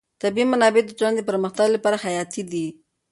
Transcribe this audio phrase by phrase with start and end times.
[0.21, 2.65] طبیعي منابع د ټولنې د پرمختګ لپاره حیاتي دي.